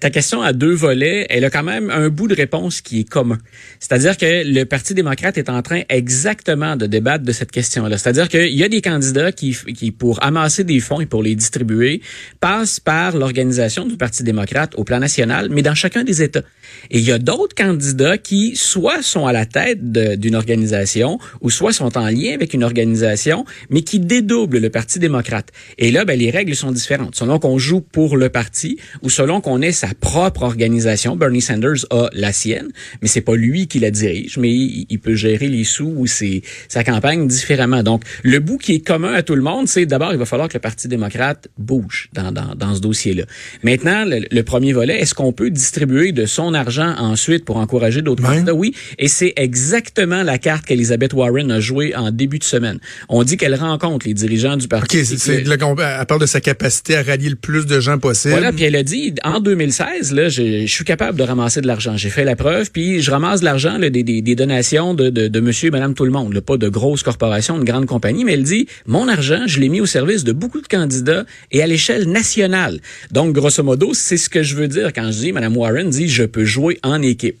ta 0.00 0.10
question 0.10 0.40
à 0.40 0.52
deux 0.52 0.74
volets, 0.74 1.26
elle 1.28 1.44
a 1.44 1.50
quand 1.50 1.62
même 1.62 1.90
un 1.90 2.08
bout 2.08 2.26
de 2.26 2.34
réponse 2.34 2.80
qui 2.80 3.00
est 3.00 3.08
commun. 3.08 3.38
C'est-à-dire 3.80 4.16
que 4.16 4.44
le 4.46 4.64
Parti 4.64 4.94
démocrate 4.94 5.36
est 5.36 5.50
en 5.50 5.60
train 5.62 5.82
exactement 5.88 6.76
de 6.76 6.86
débattre 6.86 7.24
de 7.24 7.32
cette 7.32 7.50
question-là. 7.50 7.98
C'est-à-dire 7.98 8.28
qu'il 8.28 8.54
y 8.54 8.64
a 8.64 8.68
des 8.68 8.80
candidats 8.80 9.30
qui, 9.32 9.56
qui, 9.76 9.90
pour 9.90 10.22
amasser 10.22 10.64
des 10.64 10.80
fonds 10.80 11.00
et 11.00 11.06
pour 11.06 11.22
les 11.22 11.34
distribuer, 11.34 12.00
passent 12.40 12.80
par 12.80 13.16
l'organisation 13.16 13.86
du 13.86 13.96
Parti 13.96 14.22
démocrate 14.22 14.74
au 14.76 14.84
plan 14.84 15.00
national, 15.00 15.48
mais 15.50 15.62
dans 15.62 15.74
chacun 15.74 16.02
des 16.02 16.22
États. 16.22 16.42
Et 16.90 16.98
il 16.98 17.04
y 17.04 17.12
a 17.12 17.18
d'autres 17.18 17.54
candidats 17.54 18.18
qui 18.18 18.56
soit 18.56 19.02
sont 19.02 19.26
à 19.26 19.32
la 19.32 19.46
tête 19.46 19.92
d'une 19.92 20.34
organisation 20.34 21.18
ou 21.40 21.50
soit 21.58 21.72
sont 21.72 21.98
en 21.98 22.08
lien 22.08 22.32
avec 22.34 22.54
une 22.54 22.62
organisation, 22.62 23.44
mais 23.68 23.82
qui 23.82 23.98
dédoublent 23.98 24.58
le 24.58 24.70
Parti 24.70 25.00
démocrate. 25.00 25.48
Et 25.76 25.90
là, 25.90 26.04
ben, 26.04 26.16
les 26.16 26.30
règles 26.30 26.54
sont 26.54 26.70
différentes. 26.70 27.16
Selon 27.16 27.40
qu'on 27.40 27.58
joue 27.58 27.80
pour 27.80 28.16
le 28.16 28.28
parti 28.28 28.78
ou 29.02 29.10
selon 29.10 29.40
qu'on 29.40 29.60
ait 29.60 29.72
sa 29.72 29.88
propre 30.00 30.42
organisation, 30.44 31.16
Bernie 31.16 31.40
Sanders 31.40 31.84
a 31.90 32.08
la 32.12 32.32
sienne, 32.32 32.68
mais 33.02 33.08
c'est 33.08 33.22
pas 33.22 33.34
lui 33.34 33.66
qui 33.66 33.80
la 33.80 33.90
dirige, 33.90 34.38
mais 34.38 34.50
il, 34.50 34.98
peut 34.98 35.14
gérer 35.14 35.48
les 35.48 35.64
sous 35.64 35.92
ou 35.96 36.06
ses, 36.06 36.42
sa 36.68 36.84
campagne 36.84 37.26
différemment. 37.26 37.82
Donc, 37.82 38.04
le 38.22 38.38
bout 38.38 38.58
qui 38.58 38.74
est 38.74 38.86
commun 38.86 39.12
à 39.14 39.22
tout 39.22 39.34
le 39.34 39.42
monde, 39.42 39.66
c'est 39.66 39.86
d'abord, 39.86 40.12
il 40.12 40.18
va 40.18 40.26
falloir 40.26 40.48
que 40.48 40.54
le 40.54 40.60
Parti 40.60 40.86
démocrate 40.86 41.48
bouge 41.58 42.08
dans, 42.12 42.30
dans, 42.30 42.54
dans 42.54 42.74
ce 42.74 42.80
dossier-là. 42.80 43.24
Maintenant, 43.64 44.04
le, 44.06 44.42
premier 44.42 44.72
volet, 44.72 45.00
est-ce 45.00 45.14
qu'on 45.14 45.32
peut 45.32 45.50
distribuer 45.50 46.12
de 46.12 46.24
son 46.24 46.54
argent 46.54 46.94
ensuite 46.98 47.44
pour 47.44 47.56
encourager 47.56 48.02
d'autres 48.02 48.22
candidats? 48.22 48.54
Oui. 48.54 48.74
Et 48.98 49.08
c'est 49.08 49.32
exactement 49.36 50.22
la 50.22 50.38
carte 50.38 50.64
qu'Elizabeth 50.66 51.12
Warren 51.12 51.47
a 51.50 51.60
joué 51.60 51.94
en 51.94 52.10
début 52.10 52.38
de 52.38 52.44
semaine. 52.44 52.78
On 53.08 53.22
dit 53.22 53.36
qu'elle 53.36 53.54
rencontre 53.54 54.06
les 54.06 54.14
dirigeants 54.14 54.56
du 54.56 54.68
parti. 54.68 54.98
OK, 54.98 55.04
c'est, 55.04 55.44
elle 55.44 55.58
parle 56.06 56.20
de 56.20 56.26
sa 56.26 56.40
capacité 56.40 56.96
à 56.96 57.02
rallier 57.02 57.30
le 57.30 57.36
plus 57.36 57.66
de 57.66 57.80
gens 57.80 57.98
possible. 57.98 58.32
Voilà, 58.32 58.52
puis 58.52 58.64
elle 58.64 58.76
a 58.76 58.82
dit, 58.82 59.14
en 59.24 59.40
2016, 59.40 60.12
là, 60.12 60.28
je, 60.28 60.66
suis 60.66 60.84
capable 60.84 61.18
de 61.18 61.24
ramasser 61.24 61.60
de 61.60 61.66
l'argent. 61.66 61.96
J'ai 61.96 62.10
fait 62.10 62.24
la 62.24 62.36
preuve, 62.36 62.70
puis 62.70 63.00
je 63.00 63.10
ramasse 63.10 63.40
de 63.40 63.44
l'argent, 63.44 63.78
des, 63.78 63.90
des, 63.90 64.34
donations 64.34 64.94
de, 64.94 65.10
de, 65.10 65.28
de 65.28 65.40
monsieur 65.40 65.68
et 65.68 65.70
madame 65.70 65.94
tout 65.94 66.04
le 66.04 66.10
monde, 66.10 66.38
pas 66.40 66.56
de 66.56 66.68
grosses 66.68 67.02
corporations, 67.02 67.58
de 67.58 67.64
grandes 67.64 67.86
compagnies, 67.86 68.24
mais 68.24 68.34
elle 68.34 68.42
dit, 68.42 68.68
mon 68.86 69.08
argent, 69.08 69.42
je 69.46 69.60
l'ai 69.60 69.68
mis 69.68 69.80
au 69.80 69.86
service 69.86 70.24
de 70.24 70.32
beaucoup 70.32 70.60
de 70.60 70.68
candidats 70.68 71.24
et 71.50 71.62
à 71.62 71.66
l'échelle 71.66 72.08
nationale. 72.08 72.80
Donc, 73.10 73.34
grosso 73.34 73.62
modo, 73.62 73.94
c'est 73.94 74.16
ce 74.16 74.28
que 74.28 74.42
je 74.42 74.54
veux 74.54 74.68
dire 74.68 74.92
quand 74.92 75.10
je 75.10 75.18
dis, 75.18 75.32
madame 75.32 75.56
Warren 75.56 75.90
dit, 75.90 76.08
je 76.08 76.24
peux 76.24 76.44
jouer 76.44 76.78
en 76.82 77.02
équipe. 77.02 77.38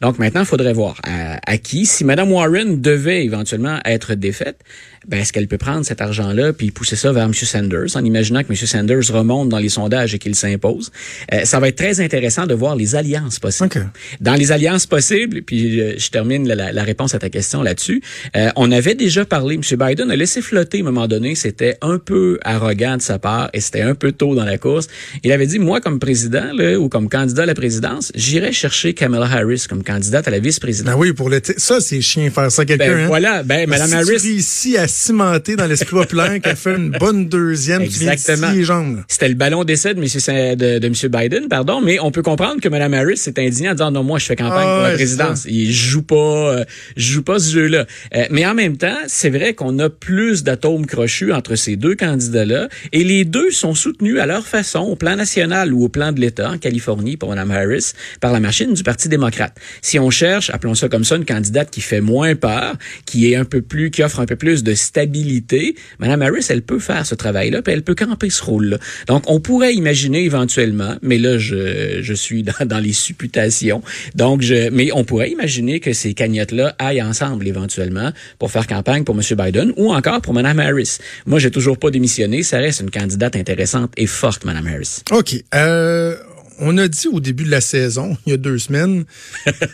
Donc 0.00 0.18
maintenant, 0.18 0.40
il 0.40 0.46
faudrait 0.46 0.72
voir 0.72 1.00
à, 1.04 1.58
qui. 1.58 1.86
Si 1.86 2.04
Mme 2.04 2.32
Warren 2.32 2.80
devait 2.80 3.24
éventuellement 3.24 3.78
être 3.84 4.14
défaite, 4.14 4.62
ben, 5.08 5.20
est-ce 5.20 5.32
qu'elle 5.32 5.48
peut 5.48 5.58
prendre 5.58 5.84
cet 5.84 6.00
argent-là 6.00 6.52
puis 6.52 6.70
pousser 6.70 6.96
ça 6.96 7.10
vers 7.12 7.24
M. 7.24 7.32
Sanders 7.32 7.96
en 7.96 8.04
imaginant 8.04 8.42
que 8.42 8.50
M. 8.50 8.56
Sanders 8.56 9.10
remonte 9.10 9.48
dans 9.48 9.58
les 9.58 9.70
sondages 9.70 10.14
et 10.14 10.18
qu'il 10.18 10.34
s'impose? 10.34 10.92
Euh, 11.32 11.44
ça 11.44 11.58
va 11.58 11.68
être 11.68 11.76
très 11.76 12.00
intéressant 12.00 12.46
de 12.46 12.54
voir 12.54 12.76
les 12.76 12.94
alliances 12.94 13.38
possibles. 13.38 13.90
Dans 14.20 14.34
les 14.34 14.52
alliances 14.52 14.86
possibles, 14.86 15.42
puis 15.42 15.80
euh, 15.80 15.94
je, 15.96 16.10
termine 16.10 16.46
la, 16.46 16.82
réponse 16.82 17.14
à 17.14 17.18
ta 17.18 17.30
question 17.30 17.62
là-dessus, 17.62 18.02
euh, 18.36 18.50
on 18.56 18.70
avait 18.72 18.94
déjà 18.94 19.24
parlé, 19.24 19.54
M. 19.54 19.62
Biden 19.62 20.10
a 20.10 20.16
laissé 20.16 20.42
flotter 20.42 20.78
à 20.78 20.80
un 20.82 20.84
moment 20.84 21.08
donné, 21.08 21.34
c'était 21.34 21.78
un 21.80 21.98
peu 21.98 22.38
arrogant 22.42 22.96
de 22.96 23.02
sa 23.02 23.18
part 23.18 23.48
et 23.54 23.60
c'était 23.60 23.82
un 23.82 23.94
peu 23.94 24.12
tôt 24.12 24.34
dans 24.34 24.44
la 24.44 24.58
course. 24.58 24.88
Il 25.24 25.32
avait 25.32 25.46
dit, 25.46 25.58
moi 25.58 25.80
comme 25.80 25.98
président 25.98 26.52
là, 26.52 26.78
ou 26.78 26.88
comme 26.88 27.08
candidat 27.08 27.44
à 27.44 27.46
la 27.46 27.54
présidence, 27.54 28.12
j'irai 28.14 28.52
chercher 28.52 28.92
Kamala 28.92 29.26
Harris 29.26 29.64
comme 29.68 29.82
candidate 29.82 30.28
à 30.28 30.30
la 30.30 30.40
vice-présidence. 30.40 30.94
Ben 30.94 30.98
oui, 30.98 31.12
pour 31.14 31.30
le 31.30 31.40
ça 31.56 31.80
c'est 31.80 32.00
chien 32.00 32.30
faire 32.30 32.52
ça 32.52 32.66
quelqu'un. 32.66 32.86
Ben, 32.86 32.98
hein? 32.98 33.06
Voilà, 33.06 33.42
ben 33.42 33.68
Mme 33.68 33.92
Harris. 33.94 34.28
ici 34.28 34.76
à 34.76 34.88
cimenté 34.90 35.56
dans 35.56 35.66
l'esprit 35.66 35.96
populaire 35.96 36.40
qu'elle 36.40 36.56
fait 36.56 36.76
une 36.76 36.90
bonne 36.90 37.28
deuxième 37.28 37.82
Exactement. 37.82 38.52
qui. 38.52 38.64
C'était 39.08 39.28
le 39.28 39.34
ballon 39.34 39.64
d'essai 39.64 39.94
de 39.94 40.00
M. 40.00 40.56
De, 40.56 40.78
de 40.78 40.86
M. 40.86 40.94
Biden, 41.10 41.48
pardon, 41.48 41.80
mais 41.80 41.98
on 42.00 42.10
peut 42.10 42.22
comprendre 42.22 42.60
que 42.60 42.68
Mme 42.68 42.94
Harris 42.94 43.16
s'est 43.16 43.38
indignée 43.38 43.70
en 43.70 43.72
disant 43.72 43.90
non, 43.90 44.02
moi 44.02 44.18
je 44.18 44.26
fais 44.26 44.36
campagne 44.36 44.62
pour 44.62 44.82
la 44.82 44.88
ah, 44.88 44.94
présidence. 44.94 45.46
Il 45.48 45.72
joue 45.72 46.02
pas, 46.02 46.14
euh, 46.16 46.64
joue 46.96 47.22
pas 47.22 47.38
ce 47.38 47.52
jeu-là. 47.52 47.86
Euh, 48.14 48.26
mais 48.30 48.46
en 48.46 48.54
même 48.54 48.76
temps, 48.76 48.96
c'est 49.06 49.30
vrai 49.30 49.54
qu'on 49.54 49.78
a 49.78 49.88
plus 49.88 50.42
d'atomes 50.42 50.86
crochus 50.86 51.32
entre 51.32 51.56
ces 51.56 51.76
deux 51.76 51.94
candidats-là, 51.94 52.68
et 52.92 53.04
les 53.04 53.24
deux 53.24 53.50
sont 53.50 53.74
soutenus 53.74 54.18
à 54.20 54.26
leur 54.26 54.46
façon 54.46 54.80
au 54.80 54.96
plan 54.96 55.16
national 55.16 55.72
ou 55.72 55.84
au 55.84 55.88
plan 55.88 56.12
de 56.12 56.20
l'État 56.20 56.50
en 56.50 56.58
Californie 56.58 57.16
pour 57.16 57.30
Mme 57.30 57.50
Harris 57.50 57.92
par 58.20 58.32
la 58.32 58.40
machine 58.40 58.74
du 58.74 58.82
Parti 58.82 59.08
démocrate. 59.08 59.56
Si 59.82 59.98
on 59.98 60.10
cherche, 60.10 60.50
appelons 60.50 60.74
ça 60.74 60.88
comme 60.88 61.04
ça, 61.04 61.16
une 61.16 61.24
candidate 61.24 61.70
qui 61.70 61.80
fait 61.80 62.00
moins 62.00 62.34
peur, 62.34 62.74
qui 63.06 63.32
est 63.32 63.36
un 63.36 63.44
peu 63.44 63.62
plus, 63.62 63.90
qui 63.90 64.02
offre 64.02 64.20
un 64.20 64.26
peu 64.26 64.36
plus 64.36 64.62
de 64.62 64.74
stabilité, 64.80 65.74
Mme 65.98 66.22
Harris, 66.22 66.46
elle 66.48 66.62
peut 66.62 66.78
faire 66.78 67.06
ce 67.06 67.14
travail-là, 67.14 67.62
puis 67.62 67.72
elle 67.72 67.82
peut 67.82 67.94
camper 67.94 68.30
ce 68.30 68.42
rôle-là. 68.42 68.78
Donc, 69.06 69.24
on 69.28 69.40
pourrait 69.40 69.74
imaginer 69.74 70.24
éventuellement, 70.24 70.96
mais 71.02 71.18
là, 71.18 71.38
je, 71.38 72.00
je 72.02 72.14
suis 72.14 72.42
dans, 72.42 72.66
dans 72.66 72.78
les 72.78 72.92
supputations, 72.92 73.82
donc 74.14 74.42
je, 74.42 74.70
mais 74.70 74.90
on 74.92 75.04
pourrait 75.04 75.30
imaginer 75.30 75.80
que 75.80 75.92
ces 75.92 76.14
cagnottes-là 76.14 76.74
aillent 76.78 77.02
ensemble 77.02 77.46
éventuellement 77.46 78.12
pour 78.38 78.50
faire 78.50 78.66
campagne 78.66 79.04
pour 79.04 79.14
M. 79.14 79.22
Biden 79.36 79.72
ou 79.76 79.92
encore 79.92 80.20
pour 80.20 80.34
Mme 80.34 80.58
Harris. 80.60 80.98
Moi, 81.26 81.38
j'ai 81.38 81.50
toujours 81.50 81.78
pas 81.78 81.90
démissionné, 81.90 82.42
ça 82.42 82.58
reste 82.58 82.80
une 82.80 82.90
candidate 82.90 83.36
intéressante 83.36 83.92
et 83.96 84.06
forte, 84.06 84.44
Mme 84.44 84.66
Harris. 84.66 85.02
OK. 85.10 85.34
Euh, 85.54 86.16
on 86.60 86.78
a 86.78 86.88
dit 86.88 87.08
au 87.08 87.20
début 87.20 87.44
de 87.44 87.50
la 87.50 87.60
saison, 87.60 88.16
il 88.26 88.30
y 88.30 88.32
a 88.34 88.36
deux 88.36 88.58
semaines, 88.58 89.04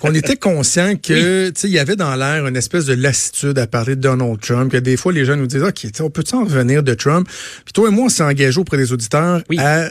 qu'on 0.00 0.14
était 0.14 0.36
conscient 0.36 0.96
que, 0.96 1.52
il 1.64 1.70
y 1.70 1.78
avait 1.78 1.96
dans 1.96 2.14
l'air 2.16 2.46
une 2.46 2.56
espèce 2.56 2.86
de 2.86 2.94
lassitude 2.94 3.58
à 3.58 3.66
parler 3.66 3.96
de 3.96 4.00
Donald 4.00 4.40
Trump, 4.40 4.72
que 4.72 4.76
des 4.76 4.96
fois 4.96 5.12
les 5.12 5.24
gens 5.24 5.36
nous 5.36 5.46
disent, 5.46 5.62
OK, 5.62 5.86
on 6.00 6.10
peut 6.10 6.24
en 6.32 6.44
revenir 6.44 6.82
de 6.82 6.94
Trump? 6.94 7.28
Puis 7.64 7.72
toi 7.72 7.88
et 7.88 7.90
moi, 7.90 8.06
on 8.06 8.08
s'est 8.08 8.22
engagé 8.22 8.58
auprès 8.58 8.76
des 8.76 8.92
auditeurs 8.92 9.42
à 9.58 9.90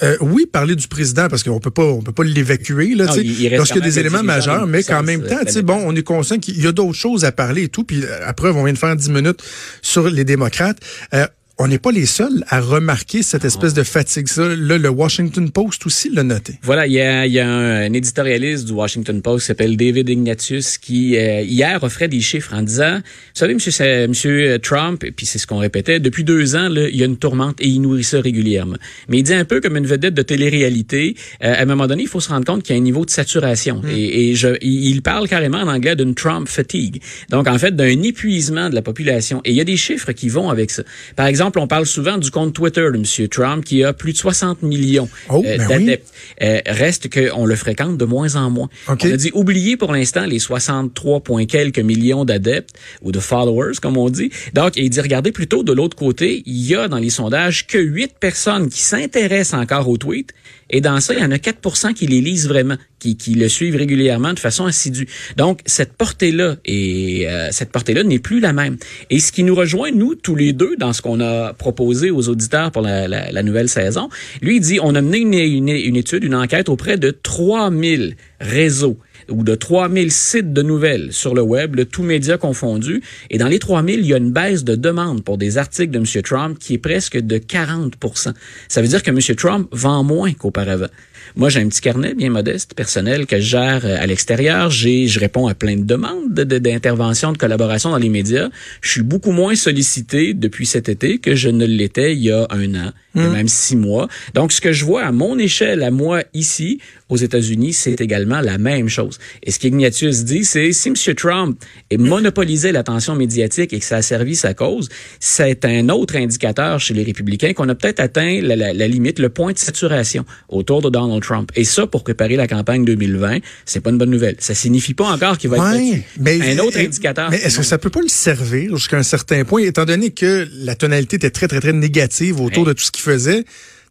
euh, 0.00 0.16
oui, 0.20 0.46
parler 0.46 0.76
du 0.76 0.86
président 0.86 1.26
parce 1.28 1.42
qu'on 1.42 1.58
peut 1.58 1.72
pas, 1.72 1.82
on 1.82 2.02
peut 2.02 2.12
pas 2.12 2.22
l'évacuer 2.22 2.94
là. 2.94 3.06
Lorsqu'il 3.06 3.42
y 3.42 3.56
a 3.56 3.80
des 3.80 3.98
éléments 3.98 4.22
majeurs, 4.22 4.66
mais 4.66 4.84
qu'en 4.84 5.02
même 5.02 5.24
temps, 5.24 5.44
tu 5.44 5.60
bon, 5.62 5.80
on 5.84 5.94
est 5.96 6.04
conscient 6.04 6.38
qu'il 6.38 6.62
y 6.62 6.66
a 6.68 6.72
d'autres 6.72 6.96
choses 6.96 7.24
à 7.24 7.32
parler 7.32 7.64
et 7.64 7.68
tout. 7.68 7.82
Puis 7.82 8.04
après, 8.24 8.50
on 8.50 8.62
vient 8.62 8.72
de 8.72 8.78
faire 8.78 8.94
dix 8.94 9.10
minutes 9.10 9.42
sur 9.82 10.08
les 10.08 10.24
démocrates. 10.24 10.78
Euh, 11.14 11.26
on 11.60 11.66
n'est 11.66 11.78
pas 11.78 11.90
les 11.90 12.06
seuls 12.06 12.44
à 12.48 12.60
remarquer 12.60 13.24
cette 13.24 13.44
espèce 13.44 13.74
de 13.74 13.82
fatigue. 13.82 14.28
Ça, 14.28 14.46
là, 14.48 14.78
le 14.78 14.88
Washington 14.88 15.50
Post 15.50 15.86
aussi 15.86 16.08
l'a 16.08 16.22
noté. 16.22 16.54
Voilà, 16.62 16.86
il 16.86 16.92
y 16.92 17.00
a, 17.00 17.26
y 17.26 17.40
a 17.40 17.48
un, 17.48 17.92
éditorialiste 17.92 18.64
du 18.66 18.72
Washington 18.72 19.20
Post 19.22 19.42
qui 19.42 19.46
s'appelle 19.48 19.76
David 19.76 20.08
Ignatius 20.08 20.78
qui 20.78 21.16
euh, 21.16 21.40
hier 21.40 21.82
offrait 21.82 22.06
des 22.06 22.20
chiffres 22.20 22.54
en 22.54 22.62
disant, 22.62 22.98
vous 22.98 23.02
savez, 23.34 23.54
monsieur, 23.54 24.06
monsieur 24.06 24.58
Trump, 24.60 25.02
et 25.02 25.10
puis 25.10 25.26
c'est 25.26 25.38
ce 25.38 25.48
qu'on 25.48 25.58
répétait, 25.58 25.98
depuis 25.98 26.22
deux 26.22 26.54
ans, 26.54 26.68
là, 26.68 26.88
il 26.88 26.96
y 26.96 27.02
a 27.02 27.06
une 27.06 27.16
tourmente 27.16 27.60
et 27.60 27.66
il 27.66 27.80
nourrit 27.80 28.04
ça 28.04 28.20
régulièrement. 28.20 28.76
Mais 29.08 29.18
il 29.18 29.22
dit 29.24 29.34
un 29.34 29.44
peu 29.44 29.60
comme 29.60 29.76
une 29.76 29.86
vedette 29.86 30.14
de 30.14 30.22
télé-réalité. 30.22 31.16
Euh, 31.42 31.54
à 31.54 31.62
un 31.62 31.66
moment 31.66 31.88
donné, 31.88 32.02
il 32.04 32.08
faut 32.08 32.20
se 32.20 32.28
rendre 32.28 32.46
compte 32.46 32.62
qu'il 32.62 32.76
y 32.76 32.78
a 32.78 32.80
un 32.80 32.84
niveau 32.84 33.04
de 33.04 33.10
saturation. 33.10 33.80
Hmm. 33.82 33.90
Et, 33.90 34.30
et 34.30 34.34
je, 34.36 34.48
il 34.62 35.02
parle 35.02 35.26
carrément 35.26 35.58
en 35.58 35.68
anglais 35.68 35.96
d'une 35.96 36.14
Trump 36.14 36.48
fatigue. 36.48 37.02
Donc, 37.30 37.48
en 37.48 37.58
fait, 37.58 37.74
d'un 37.74 38.02
épuisement 38.02 38.70
de 38.70 38.76
la 38.76 38.82
population. 38.82 39.40
Et 39.44 39.50
il 39.50 39.56
y 39.56 39.60
a 39.60 39.64
des 39.64 39.76
chiffres 39.76 40.12
qui 40.12 40.28
vont 40.28 40.50
avec 40.50 40.70
ça. 40.70 40.84
Par 41.16 41.26
exemple, 41.26 41.47
on 41.56 41.66
parle 41.66 41.86
souvent 41.86 42.18
du 42.18 42.30
compte 42.30 42.54
Twitter 42.54 42.82
de 42.92 42.96
M. 42.96 43.28
Trump 43.28 43.64
qui 43.64 43.84
a 43.84 43.92
plus 43.92 44.12
de 44.12 44.18
60 44.18 44.62
millions 44.62 45.08
oh, 45.30 45.42
euh, 45.46 45.56
ben 45.56 45.68
d'adeptes. 45.68 46.12
Euh, 46.42 46.60
reste 46.66 47.08
qu'on 47.12 47.46
le 47.46 47.56
fréquente 47.56 47.96
de 47.96 48.04
moins 48.04 48.36
en 48.36 48.50
moins. 48.50 48.68
On 48.88 48.94
a 48.94 49.16
dit 49.16 49.30
oubliez 49.34 49.76
pour 49.76 49.92
l'instant 49.92 50.24
les 50.24 50.38
63 50.38 51.22
quelques 51.48 51.78
millions 51.78 52.24
d'adeptes 52.24 52.70
ou 53.02 53.12
de 53.12 53.20
followers 53.20 53.76
comme 53.80 53.96
on 53.96 54.10
dit. 54.10 54.30
Donc 54.54 54.76
il 54.76 54.90
dit 54.90 55.00
regardez 55.00 55.32
plutôt 55.32 55.62
de 55.62 55.72
l'autre 55.72 55.96
côté, 55.96 56.42
il 56.46 56.66
y 56.66 56.74
a 56.74 56.88
dans 56.88 56.98
les 56.98 57.10
sondages 57.10 57.66
que 57.66 57.78
8 57.78 58.14
personnes 58.18 58.68
qui 58.68 58.80
s'intéressent 58.80 59.60
encore 59.60 59.88
aux 59.88 59.96
tweets 59.96 60.32
et 60.70 60.80
dans 60.80 61.00
ça, 61.00 61.14
il 61.14 61.20
y 61.20 61.24
en 61.24 61.30
a 61.30 61.36
4% 61.36 61.94
qui 61.94 62.06
les 62.06 62.20
lisent 62.20 62.48
vraiment, 62.48 62.76
qui, 62.98 63.16
qui 63.16 63.34
le 63.34 63.48
suivent 63.48 63.76
régulièrement 63.76 64.34
de 64.34 64.38
façon 64.38 64.66
assidue. 64.66 65.08
Donc, 65.36 65.60
cette 65.66 65.94
portée-là, 65.94 66.56
et 66.64 67.28
euh, 67.28 67.48
cette 67.52 67.72
portée-là 67.72 68.04
n'est 68.04 68.18
plus 68.18 68.40
la 68.40 68.52
même. 68.52 68.76
Et 69.10 69.18
ce 69.20 69.32
qui 69.32 69.44
nous 69.44 69.54
rejoint, 69.54 69.90
nous, 69.90 70.14
tous 70.14 70.34
les 70.34 70.52
deux, 70.52 70.76
dans 70.76 70.92
ce 70.92 71.00
qu'on 71.00 71.20
a 71.20 71.54
proposé 71.54 72.10
aux 72.10 72.28
auditeurs 72.28 72.70
pour 72.70 72.82
la, 72.82 73.08
la, 73.08 73.42
nouvelle 73.42 73.68
saison, 73.68 74.08
lui, 74.42 74.56
il 74.56 74.60
dit, 74.60 74.78
on 74.82 74.94
a 74.94 75.00
mené 75.00 75.18
une, 75.18 75.34
une, 75.34 75.68
une 75.68 75.96
étude, 75.96 76.24
une 76.24 76.34
enquête 76.34 76.68
auprès 76.68 76.98
de 76.98 77.10
3000 77.10 78.16
réseaux 78.40 78.98
ou 79.30 79.42
de 79.42 79.54
3000 79.54 80.10
sites 80.10 80.52
de 80.52 80.62
nouvelles 80.62 81.12
sur 81.12 81.34
le 81.34 81.42
web, 81.42 81.76
le 81.76 81.84
tout 81.84 82.02
média 82.02 82.38
confondu. 82.38 83.02
Et 83.30 83.38
dans 83.38 83.48
les 83.48 83.58
3000, 83.58 84.00
il 84.00 84.06
y 84.06 84.14
a 84.14 84.18
une 84.18 84.32
baisse 84.32 84.64
de 84.64 84.74
demande 84.74 85.22
pour 85.24 85.38
des 85.38 85.58
articles 85.58 85.90
de 85.90 85.98
M. 85.98 86.22
Trump 86.22 86.58
qui 86.58 86.74
est 86.74 86.78
presque 86.78 87.18
de 87.18 87.38
40% 87.38 88.32
Ça 88.68 88.82
veut 88.82 88.88
dire 88.88 89.02
que 89.02 89.10
M. 89.10 89.18
Trump 89.36 89.68
vend 89.72 90.04
moins 90.04 90.32
qu'auparavant. 90.32 90.88
Moi, 91.36 91.48
j'ai 91.48 91.60
un 91.60 91.68
petit 91.68 91.80
carnet 91.80 92.14
bien 92.14 92.30
modeste, 92.30 92.74
personnel, 92.74 93.26
que 93.26 93.36
je 93.36 93.42
gère 93.42 93.84
euh, 93.84 93.96
à 94.00 94.06
l'extérieur. 94.06 94.70
J'ai, 94.70 95.06
je 95.06 95.20
réponds 95.20 95.46
à 95.46 95.54
plein 95.54 95.76
de 95.76 95.84
demandes 95.84 96.32
d'intervention, 96.32 97.28
de, 97.28 97.34
de 97.34 97.38
collaboration 97.38 97.90
dans 97.90 97.98
les 97.98 98.08
médias. 98.08 98.48
Je 98.80 98.90
suis 98.90 99.02
beaucoup 99.02 99.32
moins 99.32 99.54
sollicité 99.54 100.34
depuis 100.34 100.66
cet 100.66 100.88
été 100.88 101.18
que 101.18 101.34
je 101.34 101.48
ne 101.48 101.64
l'étais 101.64 102.14
il 102.14 102.22
y 102.22 102.30
a 102.30 102.46
un 102.50 102.74
an, 102.74 102.92
et 103.14 103.20
hmm. 103.20 103.32
même 103.32 103.48
six 103.48 103.76
mois. 103.76 104.08
Donc, 104.34 104.52
ce 104.52 104.60
que 104.60 104.72
je 104.72 104.84
vois 104.84 105.02
à 105.04 105.12
mon 105.12 105.38
échelle, 105.38 105.82
à 105.82 105.90
moi 105.90 106.22
ici, 106.34 106.80
aux 107.08 107.16
États-Unis, 107.16 107.72
c'est 107.72 108.00
également 108.00 108.40
la 108.40 108.58
même 108.58 108.88
chose. 108.88 109.18
Et 109.42 109.50
ce 109.50 109.58
qu'Ignatius 109.58 110.24
dit, 110.24 110.44
c'est 110.44 110.72
si 110.72 110.88
M. 110.88 111.14
Trump 111.14 111.58
est 111.90 111.96
monopolisé 111.96 112.72
l'attention 112.72 113.14
médiatique 113.14 113.72
et 113.72 113.78
que 113.78 113.84
ça 113.84 113.96
a 113.96 114.02
servi 114.02 114.36
sa 114.36 114.54
cause, 114.54 114.88
c'est 115.20 115.64
un 115.64 115.88
autre 115.88 116.16
indicateur 116.16 116.80
chez 116.80 116.94
les 116.94 117.02
républicains 117.02 117.52
qu'on 117.54 117.68
a 117.68 117.74
peut-être 117.74 118.00
atteint 118.00 118.40
la, 118.42 118.56
la, 118.56 118.72
la, 118.72 118.88
limite, 118.88 119.18
le 119.18 119.28
point 119.28 119.52
de 119.52 119.58
saturation 119.58 120.24
autour 120.48 120.82
de 120.82 120.90
Donald 120.90 121.17
Trump. 121.20 121.50
Et 121.54 121.64
ça, 121.64 121.86
pour 121.86 122.04
préparer 122.04 122.36
la 122.36 122.46
campagne 122.46 122.84
2020, 122.84 123.38
c'est 123.64 123.80
pas 123.80 123.90
une 123.90 123.98
bonne 123.98 124.10
nouvelle. 124.10 124.36
Ça 124.38 124.54
signifie 124.54 124.94
pas 124.94 125.06
encore 125.06 125.38
qu'il 125.38 125.50
va 125.50 125.56
être 125.76 126.02
mais, 126.18 126.40
un 126.52 126.58
autre 126.58 126.78
indicateur. 126.78 127.30
Mais 127.30 127.38
est-ce 127.38 127.58
que 127.58 127.64
ça 127.64 127.78
peut 127.78 127.90
pas 127.90 128.00
le 128.00 128.08
servir 128.08 128.76
jusqu'à 128.76 128.98
un 128.98 129.02
certain 129.02 129.44
point, 129.44 129.62
étant 129.62 129.84
donné 129.84 130.10
que 130.10 130.48
la 130.52 130.74
tonalité 130.74 131.16
était 131.16 131.30
très, 131.30 131.48
très, 131.48 131.60
très 131.60 131.72
négative 131.72 132.40
autour 132.40 132.64
de 132.64 132.72
tout 132.72 132.82
ce 132.82 132.90
qu'il 132.90 133.02
faisait? 133.02 133.44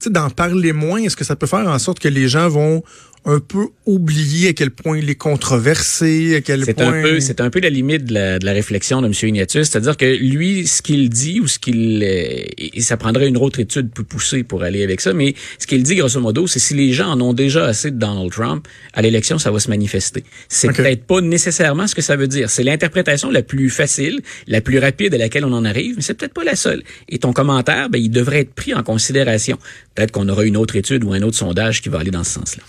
d'en 0.06 0.30
parler 0.30 0.74
moins, 0.74 1.02
est-ce 1.02 1.16
que 1.16 1.24
ça 1.24 1.36
peut 1.36 1.48
faire 1.48 1.68
en 1.68 1.80
sorte 1.80 2.00
que 2.00 2.08
les 2.08 2.28
gens 2.28 2.48
vont 2.50 2.84
un 3.26 3.40
peu 3.40 3.68
oublier 3.86 4.50
à 4.50 4.54
quel 4.54 4.72
point 4.72 4.98
il 4.98 5.10
est 5.10 5.16
controversé, 5.16 6.36
à 6.36 6.42
quel 6.42 6.66
point... 6.66 6.88
Un 6.88 7.02
peu, 7.02 7.20
c'est 7.20 7.42
un 7.42 7.50
peu 7.50 7.60
la 7.60 7.70
limite 7.70 8.06
de 8.06 8.14
la, 8.14 8.40
de 8.40 8.46
la 8.46 8.54
réflexion 8.54 9.02
de 9.02 9.08
M. 9.08 9.14
Ignatius, 9.22 9.70
c'est-à-dire 9.70 9.98
que 9.98 10.06
lui, 10.06 10.66
ce 10.66 10.82
qu'il 10.82 11.10
dit 11.10 11.40
ou 11.40 11.48
ce 11.48 11.60
qu'il... 11.60 12.04
Euh, 12.04 12.80
ça 12.80 12.96
prendrait 12.98 13.28
une 13.28 13.38
autre 13.38 13.60
étude 13.60 13.92
plus 13.92 14.04
poussée 14.04 14.44
pour 14.44 14.64
aller 14.64 14.84
avec 14.84 15.02
ça, 15.02 15.14
mais 15.14 15.36
ce 15.60 15.68
qu'il 15.68 15.84
dit, 15.84 15.96
grosso 15.96 16.20
modo, 16.20 16.48
c'est 16.48 16.60
si 16.60 16.74
les 16.74 16.94
gens 16.94 17.12
en 17.12 17.22
ont 17.22 17.34
déjà 17.34 17.66
assez 17.66 17.92
de 17.92 17.98
Donald 17.98 18.32
Trump, 18.32 18.68
à 18.94 19.02
l'élection, 19.02 19.38
ça 19.40 19.52
va 19.52 19.60
se 19.60 19.70
manifester. 19.70 20.24
C'est 20.48 20.72
peut-être 20.72 21.04
pas 21.04 21.22
nécessairement 21.22 21.88
ce 21.88 21.96
que 21.96 22.02
ça 22.02 22.16
veut 22.16 22.28
dire. 22.28 22.50
C'est 22.50 22.64
l'interprétation 22.64 23.30
la 23.30 23.42
plus 23.42 23.70
facile, 23.70 24.22
la 24.48 24.62
plus 24.62 24.80
rapide 24.80 25.14
à 25.14 25.18
laquelle 25.18 25.46
on 25.46 25.54
en 25.54 25.66
arrive, 25.66 25.96
mais 25.98 26.02
c'est 26.02 26.14
peut-être 26.14 26.34
pas 26.34 26.44
la 26.44 26.56
seule. 26.56 26.84
Et 27.10 27.20
ton 27.20 27.34
commentaire, 27.34 27.90
ben, 27.90 28.02
il 28.02 28.10
devrait 28.10 28.40
être 28.40 28.54
pris 28.54 28.74
en 28.74 28.84
considération. 28.84 29.58
Peut-être 29.96 30.12
qu'on 30.12 30.30
aura 30.30 30.46
une 30.46 30.58
autre 30.58 30.76
étude 30.76 31.04
ou 31.04 31.14
un 31.14 31.22
autre 31.22 31.38
sondage 31.38 31.82
qui 31.82 31.90
va 31.90 32.00
aller 32.00 32.12
dans 32.12 32.24
ce 32.24 32.34
sens-là. 32.34 32.64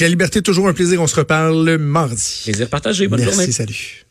La 0.00 0.08
Liberté, 0.08 0.42
toujours 0.42 0.68
un 0.68 0.72
plaisir. 0.72 1.02
On 1.02 1.06
se 1.06 1.16
reparle 1.16 1.76
mardi. 1.78 2.42
Plaisir 2.44 2.68
partagé. 2.68 3.08
Bonne 3.08 3.20
Merci, 3.20 3.36
journée. 3.36 3.52
salut. 3.52 4.04